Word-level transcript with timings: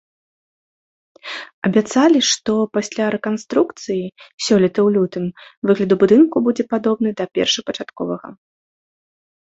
Абяцалі, 1.69 2.19
што 2.31 2.53
пасля 2.79 3.05
рэканструкцыі 3.15 4.03
сёлета 4.47 4.79
ў 4.87 4.89
лютым 4.97 5.25
выгляд 5.71 5.91
будынку 6.05 6.37
будзе 6.49 6.63
падобны 6.73 7.09
да 7.21 7.25
першапачатковага. 7.41 8.29